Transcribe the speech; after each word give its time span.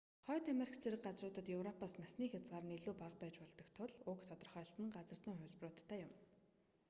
хойд 0.25 0.45
америк 0.53 0.75
зэрэг 0.83 1.01
газруудад 1.07 1.47
европоос 1.57 1.93
насны 2.01 2.25
хязгаар 2.31 2.63
нь 2.67 2.75
илүү 2.77 2.93
бага 2.97 3.17
байж 3.21 3.35
болдог 3.41 3.67
тул 3.77 3.91
уг 4.11 4.19
тодорхойлолт 4.29 4.77
нь 4.81 4.93
газар 4.97 5.17
зүйн 5.23 5.39
хувилбаруудтай 5.39 5.99
юм 6.05 6.11